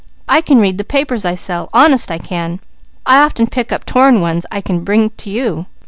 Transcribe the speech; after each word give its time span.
I 0.27 0.41
can 0.41 0.57
read 0.57 0.79
the 0.79 0.83
papers 0.83 1.25
I 1.25 1.35
sell. 1.35 1.69
Honest 1.73 2.09
I 2.09 2.17
can. 2.17 2.59
I 3.05 3.21
often 3.21 3.45
pick 3.45 3.71
up 3.71 3.85
torn 3.85 4.19
ones 4.19 4.47
I 4.49 4.59
can 4.59 4.83
bring 4.83 5.11
to 5.17 5.29
you. 5.29 5.67